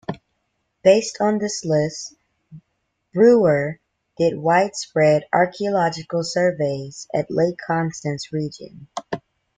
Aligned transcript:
Based 0.83 1.17
on 1.21 1.37
this 1.37 1.63
list, 1.63 2.15
Breuer 3.13 3.79
did 4.17 4.35
widespread 4.39 5.25
archaeological 5.31 6.23
surveys 6.23 7.07
at 7.13 7.29
lake 7.29 7.59
constance 7.67 8.33
region. 8.33 8.87